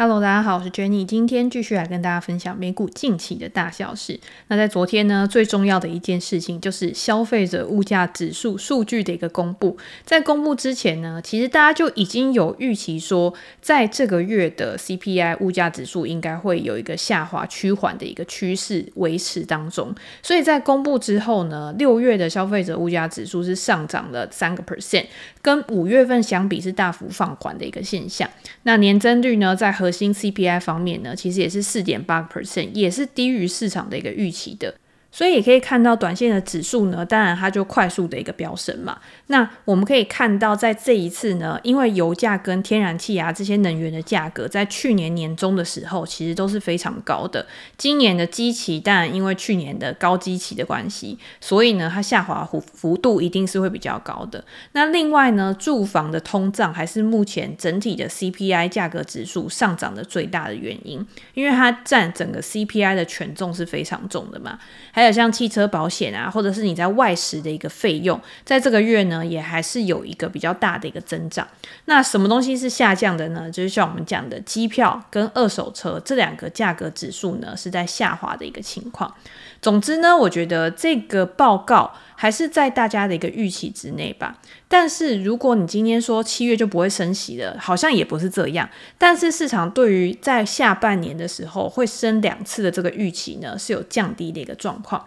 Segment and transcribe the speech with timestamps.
[0.00, 4.20] Hello，大家好，我是 Jenny，今天继续来跟大家分享美股近期的大小事。
[4.46, 9.76] 那在昨天呢，最重要的一件事情就是消费者物价指数数据的一个公布。
[10.04, 19.92] 在公布之前呢，其实大家就已经有预期说，在这个月的 CPI 物价指数应该会有一个下滑趋缓的一个趋势维持当中。
[20.22, 25.06] 所以在公布之后呢，六月的消费者物价指数是上涨了三个 percent，
[25.48, 28.28] 跟五月份相比是大幅放缓的一个现象。
[28.64, 34.74] 那年增率呢，在核心 CPI 方面呢，其实也是四点八 percent，也是低于市场的一个预期的。
[35.18, 38.96] 所以也可以看到，短线的指数呢，当然它就快速的一个飙升嘛。
[39.26, 47.44] 那我们可以看到，在这一次呢，因为油价跟天然气啊这些能源的价格，在去年年中的时候，其实都是非常高的。
[47.76, 54.44] 今年的基期，当然因为去年的高基期的关系，所以呢，它下滑幅幅度一定是会比较高的。
[54.70, 64.56] 那另外呢，住房的通胀还是目前整体的 CPI 价格指数上涨的最大的原因，因为它占整个 CPI 的权重是非常重的嘛。
[64.92, 71.46] 还有像汽车保险啊，或者是你在外食的一个费用，在这个月呢，也还是有一个比较大的一个增长。
[71.84, 73.50] 那什么东西是下降的呢？
[73.50, 79.12] 就是像我们讲的机票跟二手车这两个价格指数呢，是在下滑的一个情况。
[79.60, 84.38] 总之呢，我觉得这个报告还是在大家的一个预期之内吧。
[84.68, 88.68] 但是如果你今天说七月就不会升息了，好像也不是这样。
[88.96, 95.04] 但是市场对于在下半年的时候会升两次的这个预期呢，是有降低的一个状况。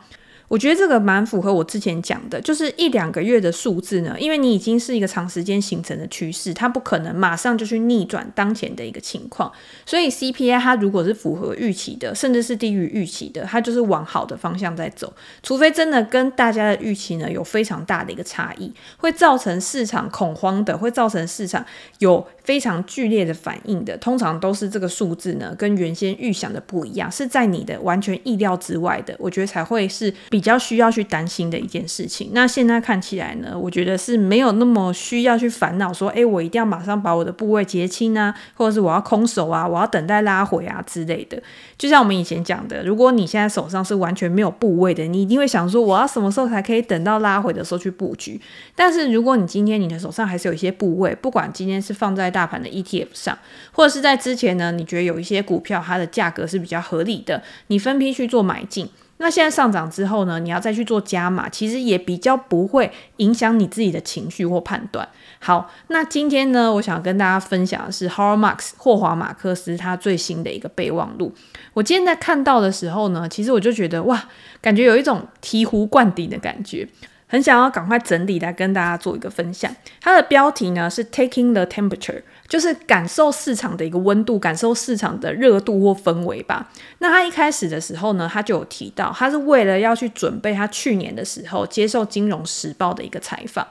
[0.52, 9.50] 我觉得这个蛮符合我之前讲的，就是一两个月的数字呢，因为你已经是一个长时间形成的趋势，它不可能马上就去逆转当前的一个情况。
[9.86, 15.14] 所以 CPI 它如果是符合预期的，甚至是低于预期的，它就是往好的方向在走。
[15.42, 21.66] 除非真的跟大家的预期呢有非常大的一个差异，会造成市场恐慌的，会造成市场
[22.00, 30.42] 有非常剧烈的反应的，通常都是这个数字呢跟原先预想的不一样，是在你的完全意料之外的，我觉得才会是比。
[30.42, 32.32] 较需要去担心的一件事情。
[32.34, 41.40] 那现在看起来呢，我觉得是没有那么需要去烦恼说，诶，我一定要马上把我的部位结清啊，或者是我要空手啊，我要等待拉回啊之类的。
[41.78, 48.42] 就像我们以前讲的，如果你现在手上是完全没有部位的，你一定会想说，我要什么时候才可以等到拉回的时候去布局？
[48.76, 53.38] 但是如果你今天你的手上还是有一些部位，不管今天是放在大大盘的 ETF 上，
[53.72, 58.90] 或者是在之前呢，你觉得有一些股票它的价格是比较合理的，你分批去做买进。
[59.18, 65.08] 那现在上涨之后呢，你要再去做加码，其实也比较不会影响你自己的情绪或判断。
[65.38, 71.32] 好，那今天呢，我想跟大家分享的是 Howard Marks 霍华马克斯他最新的一个备忘录。
[71.76, 74.28] 我今天在看到的时候呢，其实我就觉得哇，
[74.60, 76.88] 感觉有一种醍醐灌顶的感觉。
[77.32, 79.74] 很想要赶快整理来跟大家做一个分享。
[80.02, 86.70] 它的标题呢是 Taking the Temperature，就是感受市场的一个温度，感受市场的热度或氛围吧。
[87.00, 93.66] 那他一开始的时候呢，他就有提到，他是为了要去准备他去年的时候接受《金融时报》的一个采访。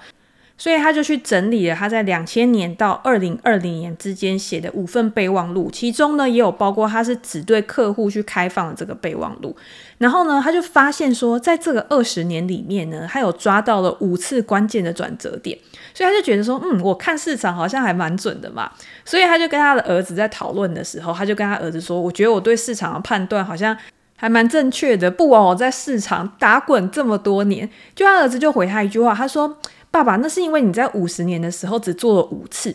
[0.60, 9.56] 所以他就去整理了他在两千年到二零二零年之间写的五份备忘录，其中呢也有包括他是只对客户去开放的这个备忘录。
[9.96, 15.58] 然后呢，他就发现说，在这个二十年里面呢，他有抓到了五次关键的转折点，
[15.94, 18.70] 所以他就觉得说，嗯，我看市场好像还蛮准的嘛。
[19.06, 23.74] 所以他就跟他的儿子在讨论的时候，他就跟他儿子说，我觉得我对市场的判断好像
[24.16, 27.66] 还蛮正确的，不枉我在市场打滚这么多年。
[27.94, 29.56] 就他儿子就回他一句话，他说。
[29.90, 32.74] 爸爸，那是因为你在五十年的时候只做了五次。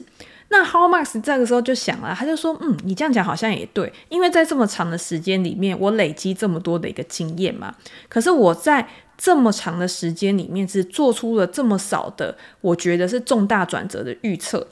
[0.50, 7.74] 那 How Max 这个时候就想了，他就说：“嗯，你这样讲好像也对，因为在这么长的时间里面，我累积这么多的一个经验嘛。
[8.08, 8.88] 可是我在
[9.18, 14.68] 这么长的时间里面，只做出了这么少的，我觉得是重大转折的预测。”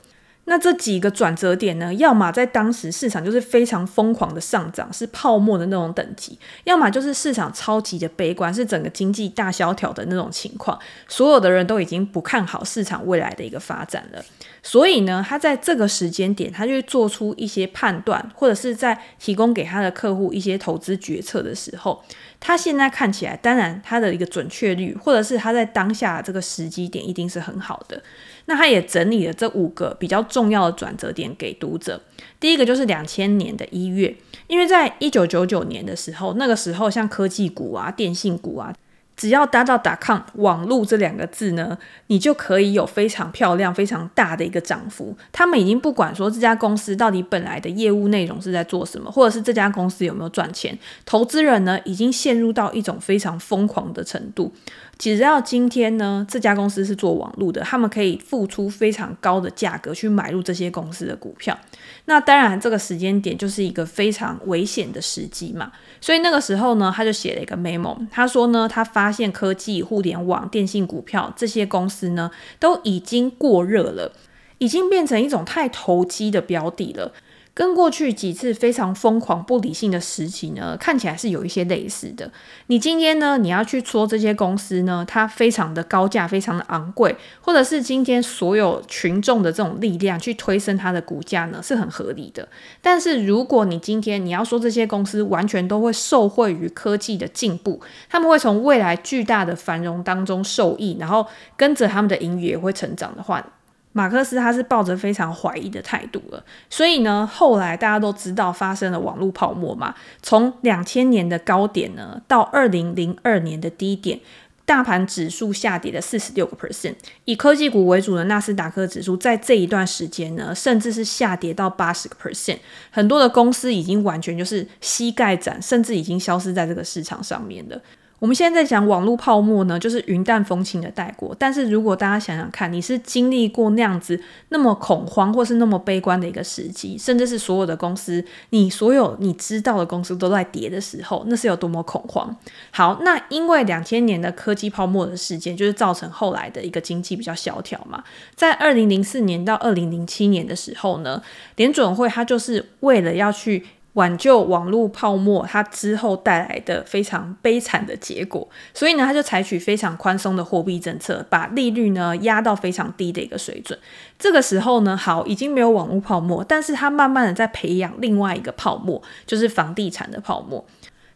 [0.46, 10.78] 那这几个转折点呢，要么在当时市场就是非常疯狂的上涨，是泡沫的那种等级；要么就是市场超级的悲观，是整个经济大萧条的那种情况。
[11.08, 14.24] 所有的人都已经不看好市场未来的一个发展了。
[14.62, 22.04] 所以呢，他在这个时间点，他就做出一些判断，或者是在提供给他的客户一些投资决策的时候，
[22.40, 28.02] 他现在看起来，当然他的一个准确率，或者是他在当下这个时机点一定是很好的。
[28.46, 32.02] 那他也整理了这五个比较重要的转折点给读者。
[32.40, 34.14] 第一个就是两千年的一月，
[34.48, 38.74] 因为在一九九九年的时候，那个时候像科技股啊、电信股啊，
[39.16, 45.16] 只要搭到 .com 网络这两个字呢，你就可以有非常漂亮、非常大的一个涨幅。
[45.32, 54.52] 他们已经不管说这家公司到底本来的业务内容是在做什么，或者是这家公司有没有赚钱，投资人呢已经陷入到一种非常疯狂的程度。
[54.98, 61.58] 只要今天呢，这家公司是做网络的，他们可以付出非常高的价格去买入这些公司的股票。
[62.06, 65.72] 那当然，这个时间点就是一个非常危险的时机嘛。
[66.00, 74.14] 所以那个时候呢，他就写了一个 memo，他说呢，他发现科技、互联网、电信股票这些公司呢，都已经过热了，
[74.60, 77.12] 已经变成一种太投机的标的了。
[77.56, 82.32] 跟过去几次非常疯狂、不理性的时期呢，看起来是有一些类似的。
[82.68, 92.48] 你今天呢，你要去说这些公司呢，它非常的高价、非常的昂贵，或者是今天所有群众的这种力量去推升它的股价呢，是很合理的。
[92.82, 97.80] 但是如果你今天你要说这些公司完全都会受惠于科技的进步，
[98.10, 103.46] 他们会从未来巨大的繁荣当中受益，然后跟着他们的盈余也会成长的话，
[103.94, 114.20] 马克思他是抱着非常怀疑的态度了，所以呢，后来大家都知道发生了网络泡沫嘛，从两千年的高点呢，到二零零二年的低点，
[114.66, 116.96] 大盘指数下跌了四十六个 percent，
[117.26, 122.58] 以科技股为主的纳斯达克指数在这一段时间呢，甚至是下跌到八十个 percent，
[122.90, 127.80] 很多的公司已经完全就是膝盖斩，甚至已经消失在这个市场上面了。
[128.24, 131.36] 我们现在在讲网络泡沫呢，就是云淡风轻的带过。
[131.38, 134.18] 但是如果大家想想看，你是经历过那样子
[134.48, 142.34] 那么恐慌，或是那么悲观的一个时机，甚至是所有的公司，你所有你知道的公司都在跌的时候，那是有多么恐慌。
[142.72, 148.02] 好，那因为两千年的科技泡沫的事件，就是造成后来的一个经济比较萧条嘛。
[148.36, 151.22] 在二零零四年到二零零七年的时候呢，
[151.58, 153.66] 联准会它就是为了要去。
[153.94, 163.78] 挽救网络泡沫，它之后带来的非常悲惨的结果，所以呢，他就采取非常宽松的货币政策，把利率呢压到非常低的一个水准。
[164.18, 170.66] 这个时候呢，好，已经没有网络泡沫，但是他慢慢的在培养另外一个泡沫，就是房地产的泡沫。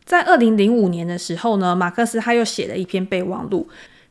[0.05, 3.67] 在二零零五年的时候呢，马克思他又写了一篇备忘录，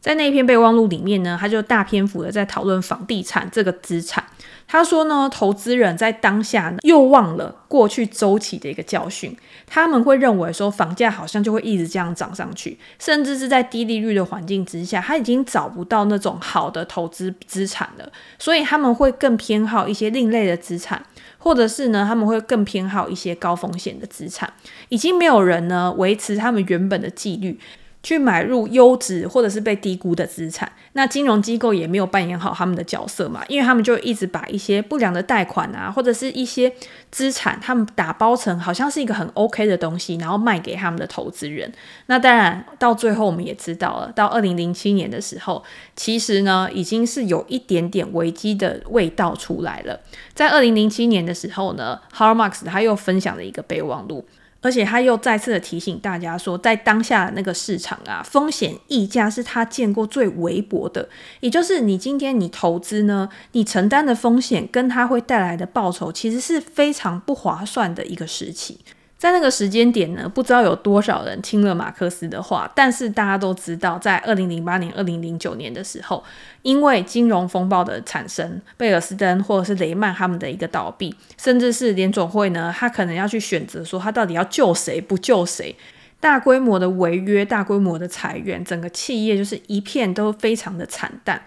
[0.07, 4.23] 在那一篇备忘录里面呢，他就大篇幅的在讨论房地产这个资产。
[4.69, 9.37] 他说呢，投资人在当下又忘了过去周期的一个教训，
[9.67, 21.05] 他们会认为说房价好像就会一直这样涨上去，甚至是在低利率的环境之下，他已经找不到那种好的投资资产了，所以他们会更偏好一些另类的资产，
[21.39, 24.53] 或者是呢，他们会更偏好一些高风险的资产，
[24.89, 27.59] 已经没有人呢维持他们原本的纪律。
[28.07, 36.73] 去买入优质或者是被低估的资产，那金融机构也没有扮演好他们的角色嘛，因为他们就一直把一些不良的贷款啊，或者是一些
[37.11, 41.73] 资产，他们打包成好像是一个很 OK 的东西，然后卖给他们的投资人。
[42.07, 45.65] 那当然，到最后我们也知道了，到二零零七年的时候，
[45.97, 49.99] 其实呢已经是有一点点危机的味道出来了。
[50.33, 54.25] 在二零零七年的时候呢，Har Marx 他又分享了一个备忘录。
[54.67, 61.09] 而且他又再次的提醒大家说，在当下那个市场啊，风险溢价是他见过最微薄的。
[61.39, 68.81] 也就是你今天你投资呢，你承担的风险跟它会带来的报酬，其实是非常不划算的一个时期。
[69.27, 76.23] 在那个时间点呢，不知道有多少人听了马克思的话，但是大家都知道，在二零零八年、二零零九年的时候，
[76.63, 85.75] 因为金融风暴的产生，贝尔斯登或者是雷曼他们的一个倒闭，甚至是联总会呢，他可能要去选择说，他到底要救谁不救谁，
[86.21, 91.43] 大规模的违约、大规模的裁员，整个企业就是一片都非常的惨淡。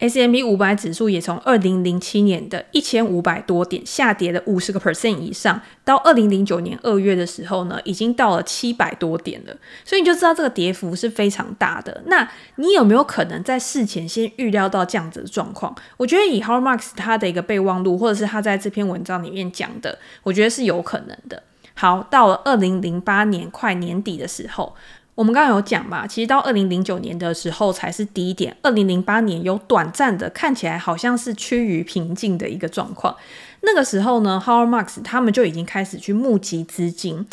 [0.00, 9.54] S M P 五百指数也从二零零七年的一千五百多点下跌了五十个 percent 以上，到二零零九年二月的时候呢，已经到了七百多点了。
[9.84, 12.02] 所以你就知道这个跌幅是非常大的。
[12.06, 12.26] 那
[12.56, 15.74] 你有没有可能在事前先预料到这样子的状况？
[15.98, 21.42] 我觉得以 Howard Marks 他的一个备忘录，或者是他在这篇文章里面讲的，我觉得是有可能的。
[21.74, 24.74] 好，到了二零零八年快年底的时候。
[25.20, 33.14] 我们刚刚有讲嘛，其实到二零零九年的时候才是低点，二零零八年有短暂的看起来好像是趋于平静的一个状况。
[33.60, 37.26] 那个时候呢，Howard Marks 他们就已经开始去募集资金。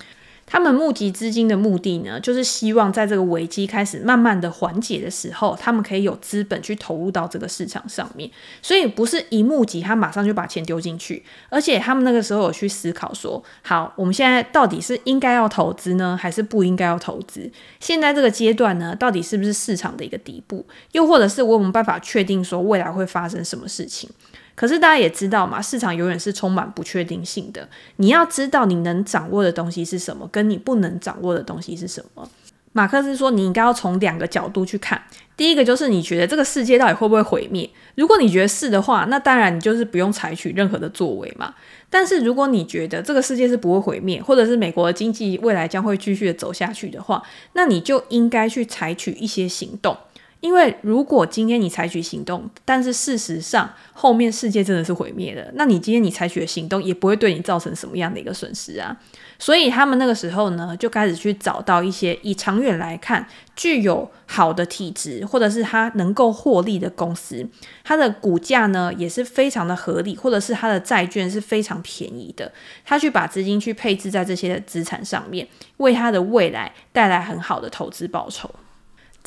[0.50, 8.32] 他们募集资金的目的呢，就是希望在这个危机开始慢慢的缓解的时候，他们可以有资本去投入到这个市场上面。
[8.62, 17.52] 所以不是一募集，他马上就把钱丢进去，而且他们那个时候有去思考说，好，我们现在到底是应该要投资呢，还是不应该要投资？
[17.82, 20.66] 现在这个阶段呢，到底是不是市场的一个底部？
[20.94, 24.10] 又或者是我有没有办法确定说未来会发生什么事情？
[24.58, 27.70] 可是大家也知道嘛，市场永远是充满不确定性的。
[27.98, 32.28] 你要知道你能掌握的东西是什么，跟你不能掌握的东西是什么。
[32.74, 35.00] 马克思说，你应该要从两个角度去看。
[35.36, 37.70] 第一个就是你觉得这个世界到底会不会毁灭？
[37.94, 41.54] 如果你觉得是的话，那当然你就是不用采取任何的作为嘛。
[41.90, 47.22] 但是如果你觉得这个世界是不会毁灭，或者是美国的经济未来将会继续的走下去的话，
[47.54, 49.96] 那你就应该去采取一些行动。
[50.40, 58.96] 因为如果今天你采取行动，但是事实上后面世界真的是毁灭了，那你今天你采取的行动也不会对你造成什么样的一个损失啊。
[59.40, 67.48] 所以他们那个时候呢，就开始去找到一些以长远来看具有好的体质，或者是它能够获利的公司，
[67.84, 72.52] 它的股价呢也是非常的合理，或者是它的债券是非常便宜的，
[72.86, 78.50] 他去把资金去配置在这些资产上面，为他的未来带来很好的投资报酬。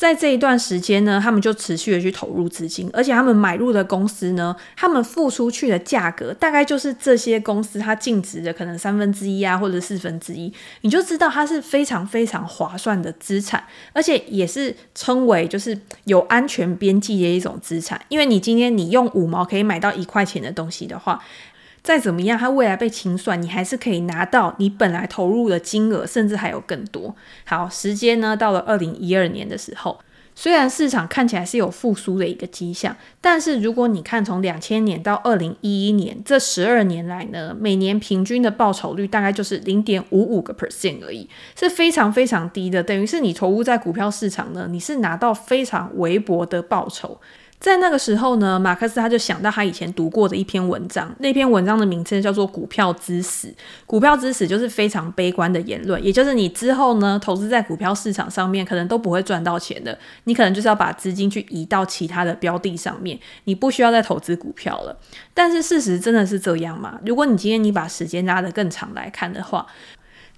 [0.01, 21.23] 在这一段时间呢，他们就持续的去投入资金，而且他们买入的公司呢，他们付出去的价格大概就是这些公司它净值的可能三分之一啊，或者四分之一，你就知道它是非常非常划算的资产，而且也是称为就是有安全边际的一种资产，因为你今天你用五毛可以买到一块钱的东西的话。
[21.83, 27.15] 再怎么样，它未来被清算，你还是可以拿到你本来投入的金额，甚至还有更多。
[27.43, 29.99] 好，时间呢，到了二零一二年的时候，
[30.35, 41.27] 虽然市场看起来是有复苏的一个迹象，但是如果你看从两千年到二零一一年这十二年来呢，每年平均的报酬率大概就是零点五五个 percent 而已，
[41.59, 42.83] 是非常非常低的。
[42.83, 47.19] 等于是你投入在股票市场呢，你是拿到非常微薄的报酬。
[47.61, 53.47] 在那个时候呢，马克思他就想到他以前读过的一篇文章，那篇文章的名称叫做《股票之死》。
[53.85, 59.95] 股票之死就是非常悲观的言论，也就是你之后呢，投资在股票市场上面，可能都不会赚到钱的。
[60.23, 64.97] 你可能就是要把资金去移到其他的标的上面，你不需要再投资股票了。
[65.35, 66.99] 但是事实真的是这样吗？
[67.05, 69.67] 如果你今天你把时间拉得更长来看的话，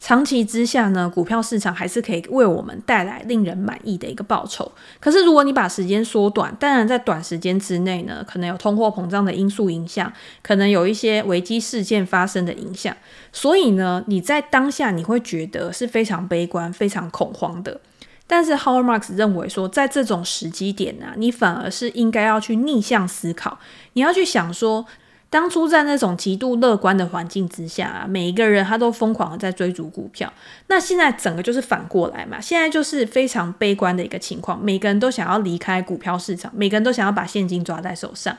[0.04, 4.70] 长期之下呢，股票市场还是可以为我们带来令人满意的一个报酬。
[5.00, 12.94] 可是，如果你把时间缩短，当然在短时间之内呢，可能有通货膨胀的因素影响，可能有一些危机事件发生的影响。
[13.32, 17.80] 所以呢，你在当下你会觉得是非常悲观、非常恐慌的。
[18.28, 23.58] 但是，Howard Marks 认为说，在这种时机点呢，你反而是应该要去逆向思考，
[23.94, 24.86] 你要去想说。
[25.34, 30.32] 当初在那种极度乐观的环境之下啊，每一个人他都疯狂的在追逐股票。
[30.68, 38.38] 那现在整个就是反过来嘛，现在就是非常悲观的一个情况，每个人都想要离开股票市场，每个人都想要把现金抓在手上。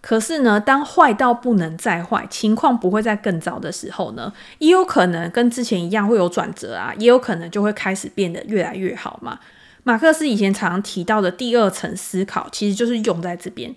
[0.00, 9.38] 可是呢，当坏到不能再坏，情况不会再更糟的时候呢，也有可能跟之前一样会有转折啊，也有可能就会开始变得越来越好嘛。
[9.84, 13.72] 马克思以前常常提到的第二层思考，其实就是用在这边。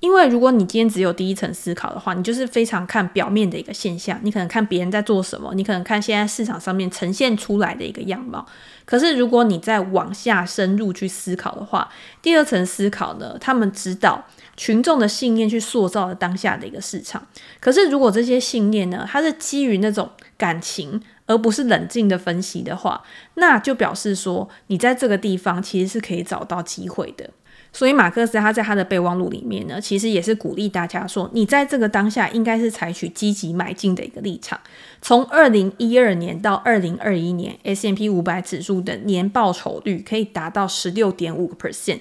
[0.00, 8.44] 因为如果你今天只有第一层思考的话，你就是非常看表面的一个现象，你可能看别人在做什么，你可能看现在市场上面呈现出来的一个样貌。
[8.86, 11.88] 可是如果你再往下深入去思考的话，
[12.22, 14.24] 第二层思考呢，他们知道
[14.56, 17.26] 群众的信念去塑造了当下的一个市场。
[17.60, 23.02] 可是如果这些信念呢，它是基于那种感情，而不是冷静的分析的话，
[23.34, 27.30] 那就表示说你在这个地方其实是可以找到机会的。
[27.72, 34.58] 所以马克思他在他的备忘录里面呢，其实也是鼓励大家说，你在这个当下应该是采取积极买进的一个立场。
[35.00, 42.00] 从二零一二年到二零二一年，S M P 五百指数的年报酬率可以达到十六点五个 percent。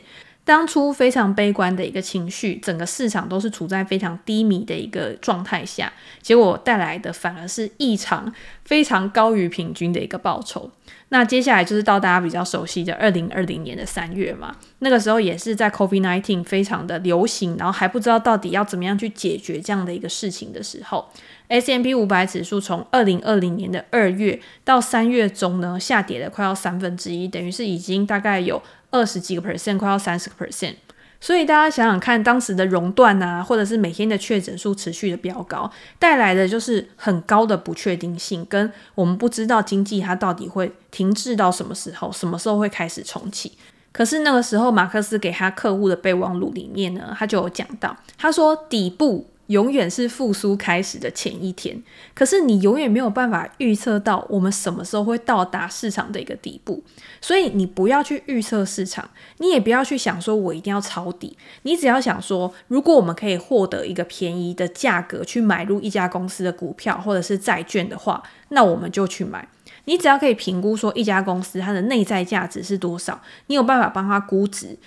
[0.49, 8.33] 当初非常悲观的一个情绪，整个市场都是处在非常低迷的一个状态下，结果带来的反而是异常
[8.65, 10.71] 非常高于平均的一个报酬。
[11.09, 21.07] 那接下来就是到大家比较熟悉的二零二零年的三月嘛，那个时候也是在 COVID-19 非常的流行，然后还不知道到底要怎么样去解决这样的一个事情的时候
[21.49, 28.59] S M P 五百指数从二零二零年的二月到三月中呢，下跌了快要三分之一，等于是已经大概有
[28.91, 30.75] 二十几个 percent，快要三十个 percent。
[31.21, 35.69] 所以大家想想看，当时的熔断啊，或者是每天的确诊数持续的飙高，
[35.99, 43.51] 带来的就是很高的不确定性，跟我们不知道经济它到底会停滞到什么时候，什么时候会开始重启。
[43.91, 49.28] 可是那个时候，马克思给他客户的备忘录里面呢，他就有讲到，他说底部。
[49.49, 51.81] 永远是复苏开始的前一天，
[52.13, 56.83] 可是你永远没有办法预测到我们什么时候会到达市场的一个底部，
[57.19, 69.47] 所以你不要去预测市场，你也不要去想说我一定要抄底，你只要想说，如果我们可以获得一个便宜的价格去买入一家公司的股票或者是债券的话，那我们就去买。
[69.85, 74.77] 你只要可以评估说一家公司它的内在价值是多少，你有办法帮它估值。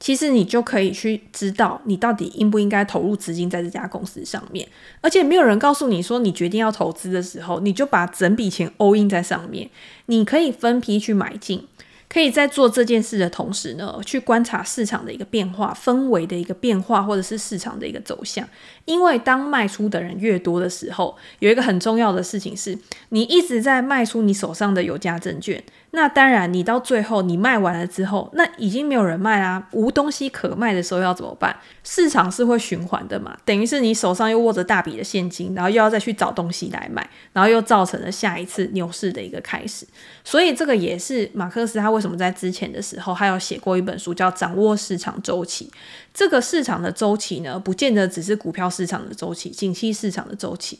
[0.00, 4.68] 其实你就可以去知道你到底应不应该投入资金在这家公司上面，
[5.00, 9.68] 而且没有人告诉你说你决定要投资的时候，你就把整笔钱 all in 在上面。
[10.06, 11.66] 你可以分批去买进，
[12.08, 18.48] 可以在做这件事的同时呢，去观察市场的一个变化、氛围的一个变化，或者是市场的一个走向。
[18.84, 22.78] 因为当卖出的人越多的时候，有一个很重要的事情是，
[23.10, 25.62] 你一直在卖出你手上的有价证券。
[25.98, 31.56] 那当然，你到最后你卖完了之后，那已经没有人卖啦，无东西可卖的时候要怎么办？
[31.82, 39.84] 市场是会循环的嘛，等于是你手上又握着大笔的现金，然后又要再去找东西来卖，然后又造成了下一次牛市的一个开始。
[40.22, 45.66] 所以这个也是马克思他为什么在之前的时候，他有写过一本书叫《掌握市场周期》。
[46.14, 50.78] 这个市场的周期呢，不见得只是股票市场的周期、景气市场的周期。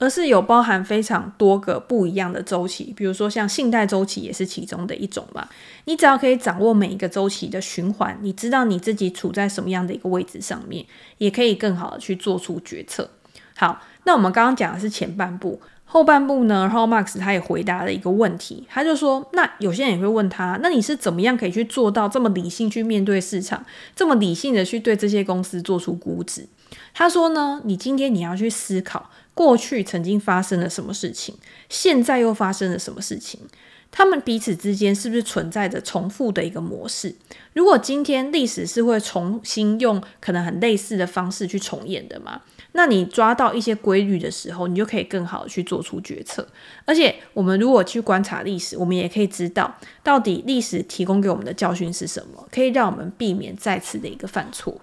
[0.00, 5.46] 而是有包含非常多个不一样的周期，比如说像信贷周期也是其中的一种嘛。
[5.84, 10.86] 你只要可以掌握每一个周期的循环，你知道你自己处在什么样的一个位置上面，
[11.18, 13.10] 也可以更好的去做出决策。
[13.54, 23.62] 好，那我们刚刚讲的是前半部，后半部呢，然后 Max 他也回答了一个问题，他就说，那有些人也会问他，那你是怎么样可以去做到这么理性去面对市场，
[23.94, 26.48] 这么理性的去对这些公司做出估值？
[26.94, 29.10] 他说呢，你今天你要去思考。
[29.40, 31.34] 过去曾经发生了什么事情？
[31.70, 33.40] 现在又发生了什么事情？
[33.90, 37.16] 他们彼此之间是不是存在着重复的一个模式？
[37.54, 42.42] 如果今天历史是会重新用可能很类似的方式去重演的嘛？
[42.72, 46.46] 那你抓到一些规律的时候，你就可以更好的去做出决策。
[46.84, 54.78] 而且，我们如果去观察历史，我们也可以知道到底历史提供给我们的教训是什么，可以让我们避免再次的一个犯错。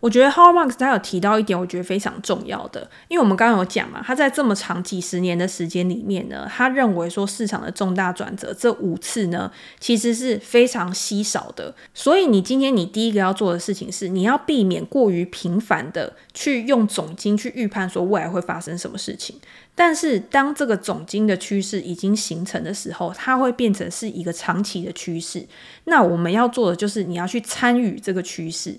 [0.00, 11.74] 我觉得 h o w a r Marks 他有提到一点，我觉得非常重要的，因为我们刚刚有讲嘛，他在这么长几十年的时间里面呢，他认为说市场的重大转折这五次呢，其实是非常稀少的。
[11.92, 19.38] 所以你今天你第一个要做的事情是，你要避免过于频繁的去用总经去预判说未来会发生什么事情。
[19.74, 25.46] 但是当这个总经的趋势已经形成的时候，它会变成是一个长期的趋势。
[25.84, 28.78] 那我们要做的就是你要去参与这个趋势。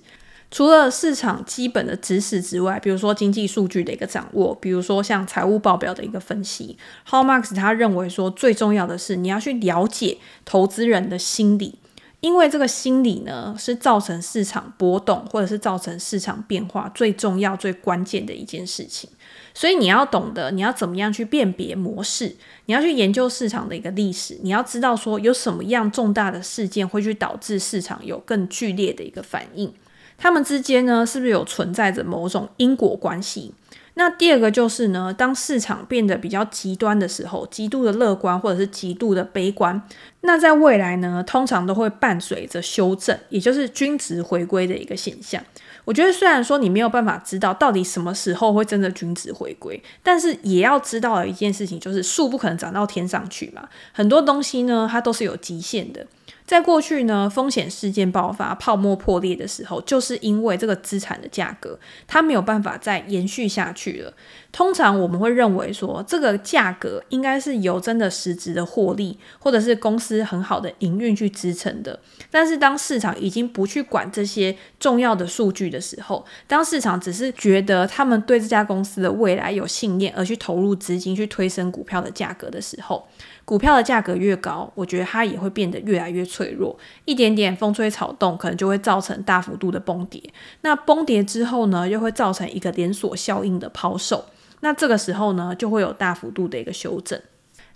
[0.51, 6.77] 除了市场基本的知识之外，比如说经济数据的一个掌握，比如说像财务报表的一个分析
[7.09, 11.79] ，How Marks 他认为说最重要的是你要去了解投资人的心理，
[12.19, 19.09] 因为这个心理呢是造成市场波动或者是造成市场变化最重要、最关键的一件事情。
[19.53, 29.73] 所以你要懂得你要怎么样去辨别模式，你要去研究市场的一个历史，你要知道说有什么样重大的事件会去导致市场有更剧烈的一个反应。
[30.21, 33.55] 他们之间呢，是不是有存在着某种因果关系？
[33.95, 39.81] 那第二个就是呢，当市场变得比较极端的时候，极度的乐观或者是极度的悲观，
[40.21, 45.43] 那在未来呢，通常都会伴随着修正，也就是均值回归的一个现象。
[45.83, 56.05] 我觉得虽然说你没有办法知道到底什么时候会真的均值回归，但是也要知道的一件事情就是树不可能长到天上去嘛，很多东西呢，它都是有极限的。
[56.51, 64.13] 在过去呢，风险事件爆发、泡沫破裂的时候，就是因为这个资产的价格它没有办法再延续下去了。
[64.51, 71.97] 通常我们会认为说，这个价格应该是由真的实质的获利，或者是公司很好的营运去支撑的。
[72.29, 83.07] 但是当市场已经不去管这些重要的数据的时候，当市场只是觉得他们对这家公司的未来有信念，而去投入资金去推升股票的价格的时候，
[83.51, 86.73] 股票的价格越高，我觉得它也会变得越来越脆弱。
[87.03, 90.23] 一点点风吹草动，可能就会造成大幅度的崩跌。
[90.61, 94.23] 那崩跌之后呢，又会造成一个连锁效应的抛售。
[94.61, 97.21] 那这个时候呢，就会有大幅度的一个修正，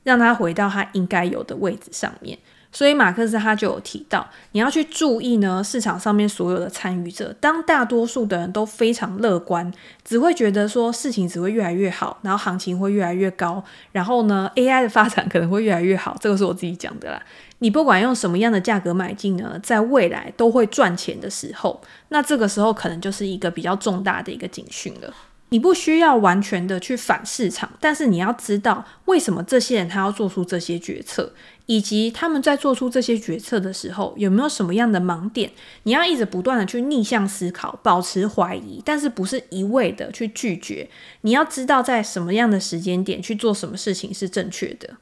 [0.03, 2.39] 让它回到它应该有的位置上面。
[2.75, 9.71] 所以马克思他就有提到，你要去注意呢，市场上面所有的参与者，当大多数的人都非常乐观，
[10.03, 17.21] 只会觉得说事情只会越来越好，然后行情会越来越高，然后呢，AI 的发展可能会越来越好，这个是我自己讲的啦。
[17.59, 25.13] 你不管用什么样的价格买进呢，在未来都会赚钱的时候，那这个时候可能就是一个比较重大的一个警讯了。
[25.49, 31.31] 你不需要完全的去反市场，但是你要知道为什么这些人他要做出这些决策。
[31.67, 35.51] 以及他们在做出这些决策的时候，有没有什么样的盲点？
[35.83, 40.89] 你要一直不断的去逆向思考，保持怀疑，但是不是一味的去拒绝。
[41.21, 44.97] 你要知道在什么样的时间点去做什么事情是正确的。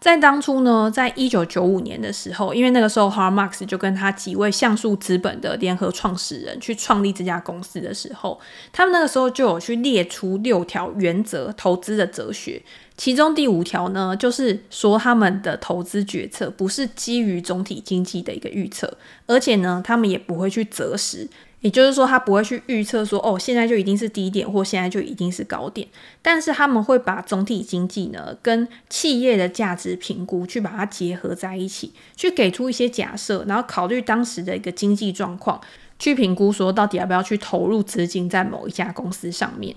[0.00, 8.40] 在当初呢，在一九九五年的时候，因为那个时候 h a r m a x 就跟他几位橡树资本的联合创始人去创立这家公司的时候，
[8.72, 12.62] 他们那个时候就有去列出六条原则投资的哲学，
[12.96, 18.90] 其中第五条呢，就是说他们的投资决策不是基于总体经济的一个预测，
[19.26, 21.28] 而且呢，他们也不会去择时。
[21.60, 25.86] 也就是说，他不会去预测说，哦，现在就一定是低点，或现在就一定是高点。
[26.22, 35.60] 但是他们会把总体经济呢，跟企业的价值评估去把它结合在一起，去给出一些假设，然后考虑当时的一个经济状况，
[35.98, 39.76] 去评估说到底要不要去投入资金在某一家公司上面。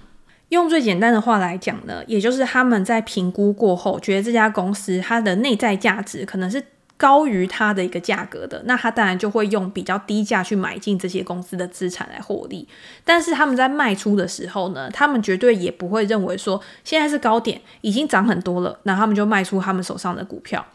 [0.49, 6.63] 用最简单的话来讲呢，也就是他们在评估过后，觉得这家公司它的内在价值可能是。
[7.03, 12.65] 高于它的一个价格的，那他当然就会用比较低价去买进这些公司的资产来获利。
[13.03, 20.65] 但是他们在卖出的时候呢，他们绝对也不会认为说现在是高点，已经涨很多了，那他们就卖出他们手上的股票。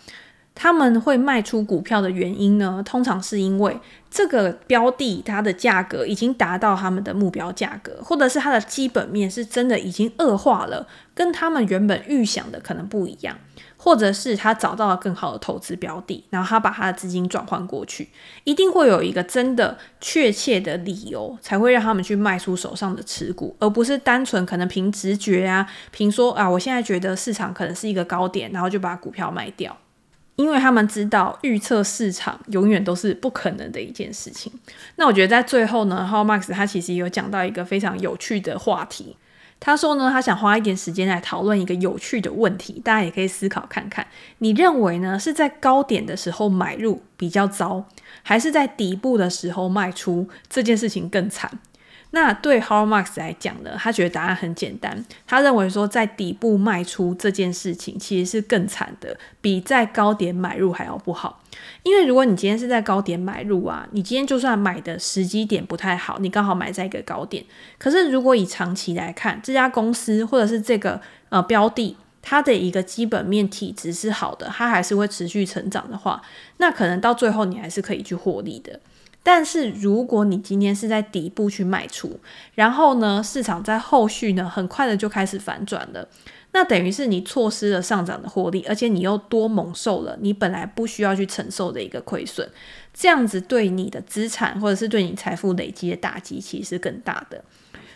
[0.54, 3.78] 他们会卖出股票的原因呢，通常是因为
[4.10, 13.38] 这个标的它的价格已经达到他们的目标价格，或者是它的基本面是真的已经恶化了，跟他们原本预想的可能不一样。
[13.80, 18.08] 或者是他找到了更好的投资标的，然后他把他的资金转换过去，
[18.42, 29.74] 一定会有一个真的确切的理由，才会让他们去卖出手上的持股，而不是单纯可能凭直觉啊，凭说啊，我现在觉得市场可能是一个高点，然后就把股票卖掉，
[30.34, 34.52] 因为他们知道预测市场永远都是不可能的一件事情。
[34.96, 39.16] 那我觉得在最后呢，How Max 他其实有讲到一个非常有趣的话题。
[39.60, 44.06] 他说呢，他想花一点时间来讨论一个有趣的问题，大家也可以思考看看。
[44.38, 47.84] 你认为呢，是在高点的时候买入比较糟，
[48.22, 51.58] 还是在底部的时候卖出这件事情更惨？
[52.10, 55.04] 那对 Howard Marks 来讲呢，他觉得答案很简单。
[55.26, 61.42] 他认为说，在底部卖出这件事情其实是更惨的，比在高点买入还要不好。
[61.82, 67.44] 因为如果你今天是在高点买入啊，你今天就算买的时机点不太好，你刚好买在一个高点。
[67.78, 76.22] 可是如果以长期来看，这家公司或者是这个呃标的，它的一个基本面体质是好的，它还是会持续成长的话，
[76.56, 78.80] 那可能到最后你还是可以去获利的。
[79.22, 82.18] 但是如果你今天是在底部去卖出，
[82.54, 86.08] 然后呢，市场在后续呢很快的就开始反转了，
[86.52, 92.48] 那等于是你错失了上涨的获利，而且你又多蒙受了你本来不需要去承受的一个亏损，
[92.94, 97.44] 这样子对你的资产或者是对你财富累积的打击其实更大的。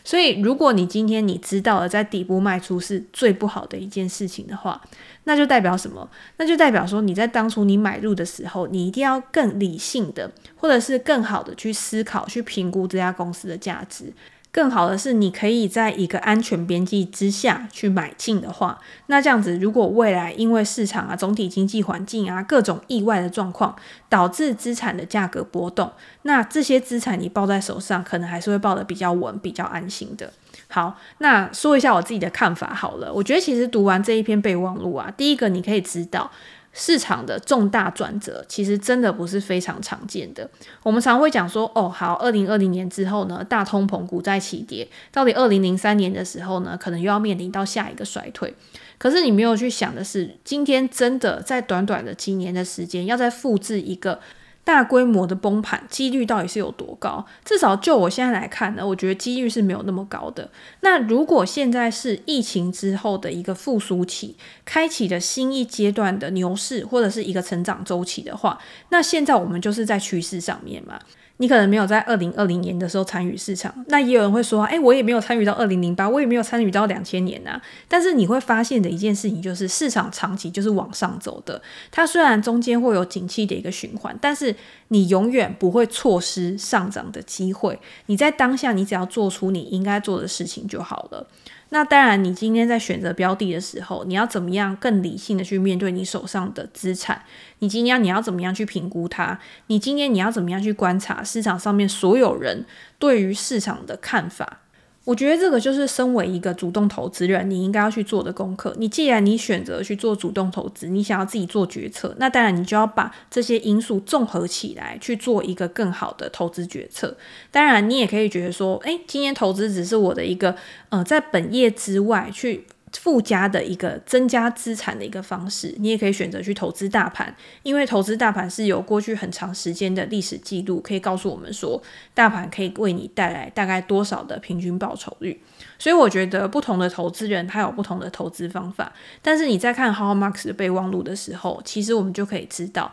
[0.04, 4.80] 所以，如果你今天你知道了在底部卖出是最不好的一件事情的话，
[5.24, 6.08] 那就代表什么？
[6.36, 14.12] 那就代表说你在当初你买入的时候，你一定要更理性的，或者是更好的去思考、去评估这家公司的价值。
[14.52, 23.74] 更好的是，你可以在一个安全边际之下去买进的话，那这样子，如果未来因为市场啊、总体经济环境啊、各种意外的状况，
[24.10, 25.90] 导致资产的价格波动，
[26.22, 30.30] 那这些资产你抱在手上，可能还是会抱得比较稳、比较安心的。
[30.68, 33.10] 好，那说一下我自己的看法好了。
[33.10, 36.30] 我觉得其实读完这一篇备忘录啊，第一个你可以知道。
[36.72, 40.48] 市场的重大转折其实真的不是非常常见的。
[40.82, 48.54] 我们常会讲说，哦，好，二零二零年之后呢，大通膨，股债齐跌，到底二零零三年的时候呢，可能又要面临到下一个衰退。
[48.98, 54.20] 可是你没有去想的是，今天真的在短短的几年的时间，要再复制一个。
[54.64, 57.26] 大规模的崩盘几率到底是有多高？
[57.44, 60.48] 至少就我现在来看呢，我觉得几率是没有那么高的。
[60.80, 68.58] 那如果现在是疫情之后的一个复苏期，开启的新一阶段的牛市或者是一个成长周期的话，
[68.90, 71.00] 那现在我们就是在趋势上面嘛。
[71.42, 77.60] 你可能没有在二零二零年的时候参与市场，那也有人会说，哎，我也没有参与到二零零八，我也没有参与到两千年啊。
[77.88, 81.60] 但是你会发现的一件事情就是，市场长期就是往上走的。
[81.90, 84.54] 它虽然中间会有景气的一个循环，但是
[84.88, 87.76] 你永远不会错失上涨的机会。
[88.06, 91.26] 你在当下，你只要做出你应该做的事情就好了。
[91.74, 97.24] 那当然，你今天在选择标的的时候，你要怎么样更理性的去面对你手上的资产？
[97.60, 99.38] 你今天你要怎么样去评估它？
[99.68, 102.66] 你今天你要怎么样去观察市场上面所有人
[102.98, 104.61] 对于市场的看法？
[105.04, 108.72] 我觉得这个就是身为一个主动投资人，你应该要去做的功课。
[108.78, 117.16] 你既然你选择去做主动投资，你想要自己做决策，那当然你就要把这些因素综合起来，去做一个更好的投资决策。
[117.50, 120.54] 当然，你也可以觉得说，诶，今天投资只是我的一个，
[120.90, 122.66] 呃，在本业之外去。
[122.98, 131.82] 附加的一个增加资产的一个方式，你也可以选择去投资大盘，因为投资大盘是有过去很长时间的历史记录，可以告诉我们说，
[132.14, 135.40] 大盘可以为你带来大概多少的平均报酬率。
[135.78, 142.92] 所以我觉得不同的投资人他有不同的投资方法，但是你在看 How Max 的备忘录的时候，其实我们就可以知道。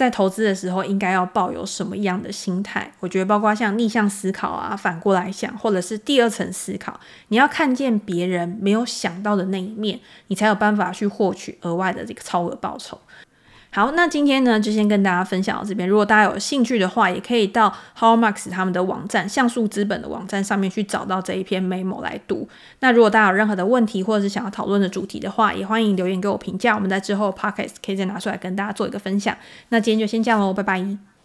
[0.00, 2.90] 在投资的时候，应该要抱有什么样的心态？
[3.00, 12.98] 我觉得，包括像逆向思考啊，反过来想，或者是第二层思考，你要看见别人没有想到的那一面，你才有办法去获取额外的这个超额报酬。
[13.72, 15.88] 好，那今天呢就先跟大家分享到这边。
[15.88, 22.48] 如果大家有兴趣的话，也可以到 Howmax 他们的网站像素资本的网站上面去找到这一篇 memo 来读。
[22.80, 26.74] 那如果大家有任何的问题，或者是想要讨论的主题的话，也欢迎留言给我评价。
[26.74, 29.36] 我们在之后 Podcast 可以再拿出来跟大家做一个分享。
[29.68, 31.09] 那今天就先这样喽，拜拜。